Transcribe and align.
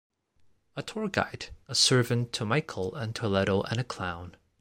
A 0.75 0.81
tour 0.81 1.07
guide, 1.09 1.49
a 1.67 1.75
servant 1.75 2.33
to 2.33 2.43
Michael 2.43 2.95
and 2.95 3.13
Toledo 3.15 3.61
and 3.61 3.79
a 3.79 3.83
clown. 3.83 4.35